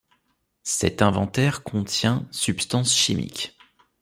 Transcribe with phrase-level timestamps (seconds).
[0.63, 3.55] Cet inventaire contient substances chimiques.